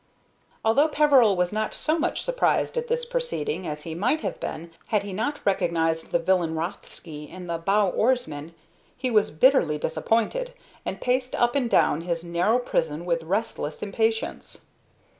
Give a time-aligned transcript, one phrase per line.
[0.65, 4.71] Although Peveril was not so much surprised at this proceeding as he might have been
[4.87, 8.55] had he not recognized the villain Rothsky in the bow oarsman,
[8.97, 10.55] he was bitterly disappointed,
[10.87, 14.65] and paced up and down his narrow prison with restless impatience.